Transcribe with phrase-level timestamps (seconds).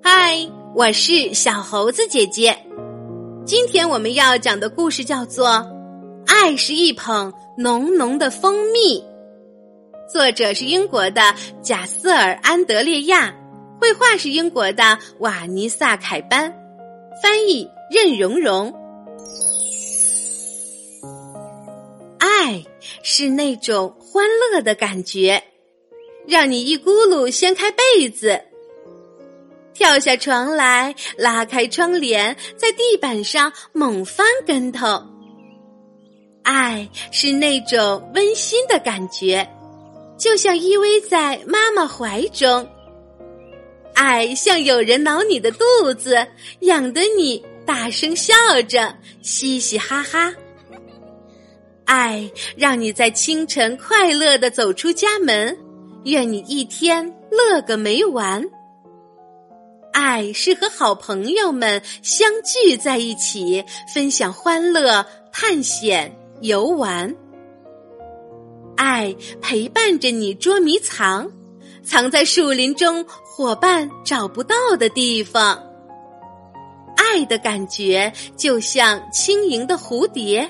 [0.00, 0.36] 嗨，
[0.72, 2.56] 我是小猴子姐姐。
[3.44, 5.48] 今天我们要讲的故事叫做
[6.28, 9.00] 《爱是一捧浓浓的蜂蜜》，
[10.08, 13.34] 作者是英国的贾斯尔·安德烈亚，
[13.80, 16.54] 绘画是英国的瓦尼萨·凯班，
[17.20, 18.72] 翻译任蓉蓉。
[22.48, 22.64] 爱
[23.02, 25.42] 是那种欢乐的感觉，
[26.26, 28.40] 让你一咕噜掀开被子。
[29.74, 35.02] 跳下床来，拉开窗帘，在地板上猛翻跟头。
[36.42, 39.46] 爱是那种温馨的感觉，
[40.16, 42.66] 就像依偎在妈妈怀中。
[43.92, 46.26] 爱像有人挠你的肚子，
[46.60, 48.32] 痒得你大声笑
[48.66, 50.34] 着，嘻嘻哈哈。
[51.88, 55.56] 爱让你在清晨快乐的走出家门，
[56.04, 58.44] 愿你一天乐个没完。
[59.94, 63.64] 爱是和好朋友们相聚在一起，
[63.94, 67.16] 分享欢乐、探险、游玩。
[68.76, 71.32] 爱陪伴着你捉迷藏，
[71.82, 75.58] 藏在树林中伙伴找不到的地方。
[76.96, 80.48] 爱的感觉就像轻盈的蝴蝶，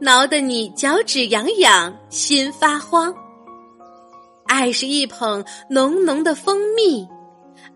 [0.00, 3.14] 挠得你脚趾痒痒，心发慌。
[4.46, 7.06] 爱是一捧浓浓的蜂蜜。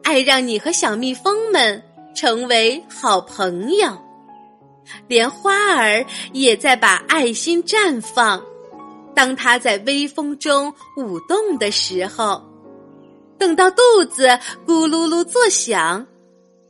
[0.02, 1.82] 爱让你和小蜜蜂们
[2.14, 3.88] 成为好朋友，
[5.06, 8.42] 连花儿也在把爱心绽放。
[9.14, 12.42] 当它在微风中舞动的时候，
[13.38, 14.26] 等到肚子
[14.66, 16.06] 咕噜噜作响，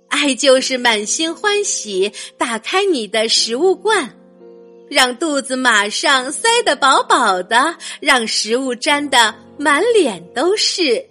[0.08, 4.14] 爱就是满心欢喜，打开你的食物罐，
[4.94, 11.04] 让肚子马上塞得饱饱的，让食物沾得满脸都是。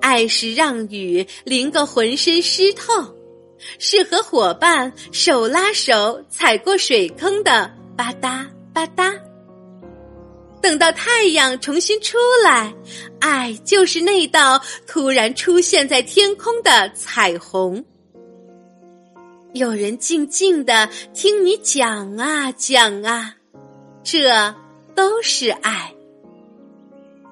[0.00, 3.14] 爱是让雨淋个浑身湿透，
[3.78, 9.14] 是和伙伴手拉手踩过水坑的吧嗒吧嗒。
[10.62, 12.72] 等到太阳重新出来，
[13.20, 17.84] 爱就是那道突然出现在天空的彩虹。
[19.54, 23.32] 有人静静的听你讲啊讲啊，
[24.02, 24.52] 这
[24.96, 25.94] 都是爱。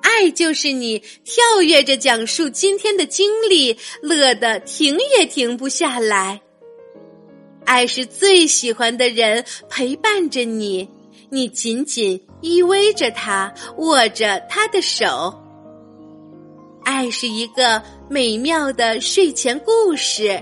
[0.03, 6.41] 爱就是你跳跃着讲述今天的经历，乐得停也停不下来。
[7.65, 10.89] 爱是最喜欢的人陪伴着你，
[11.29, 15.37] 你紧紧依偎着他，握着他的手。
[16.85, 20.41] 爱是一个美妙的睡前故事，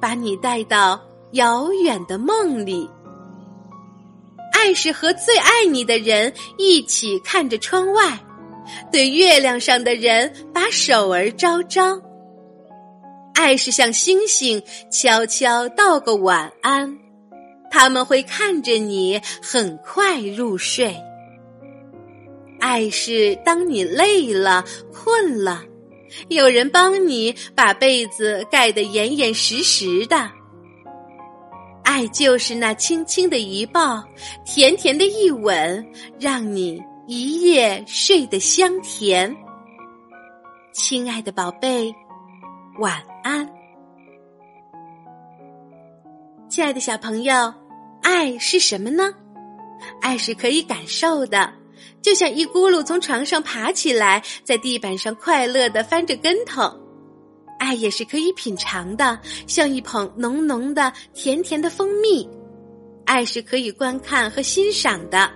[0.00, 1.00] 把你带到
[1.36, 2.90] 遥远的梦里。
[4.52, 8.18] 爱是和最爱你的人一起看着窗外。
[8.90, 12.02] 对月亮上的人把手儿招招，
[13.34, 14.60] 爱是向星星
[14.90, 16.98] 悄悄道个晚安，
[17.70, 20.96] 他们会看着你很快入睡。
[22.58, 25.62] 爱是当你累了困了，
[26.28, 30.28] 有人帮你把被子盖得严严实实的。
[31.96, 34.04] 爱就是那轻轻的一抱，
[34.44, 35.82] 甜甜的一吻，
[36.20, 36.78] 让你。
[37.06, 39.34] 一夜睡得香甜，
[40.74, 41.90] 亲爱的宝贝，
[42.80, 43.48] 晚安。
[46.50, 47.54] 亲爱的小朋友，
[48.02, 49.14] 爱是什么呢？
[50.02, 51.50] 爱是可以感受的，
[52.02, 56.70] 就像一咕噜从床上爬起来，在地板上快乐的翻着跟头。
[57.66, 59.18] 爱也是可以品尝的，
[59.48, 62.28] 像一捧浓浓的、甜甜的蜂蜜。
[63.04, 65.28] 爱是可以观看和欣赏的。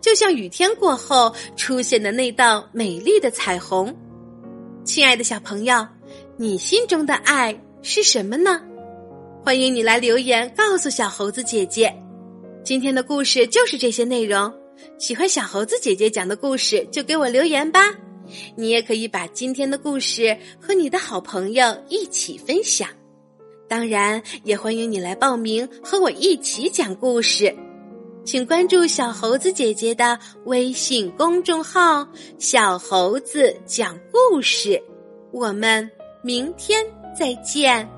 [0.00, 3.94] 就像雨天过后出现的那道美丽的彩虹，
[4.84, 5.86] 亲爱的小朋友，
[6.36, 8.60] 你心中的爱是什么呢？
[9.44, 11.94] 欢迎你来留言告诉小猴子姐姐。
[12.64, 14.52] 今天的故事就是这些内容，
[14.98, 17.94] 喜欢小猴子姐姐讲的故事就给我留言吧。
[18.56, 22.88] 你也可以把今天的故事和你的好朋友一起分享，
[23.68, 27.54] 当然也欢迎你来报名和我一起讲故事。
[28.24, 32.08] 请关注小猴子姐姐的微信公众号
[32.40, 34.82] “小猴子讲故事”，
[35.30, 35.88] 我们
[36.22, 36.84] 明天
[37.16, 37.88] 再见。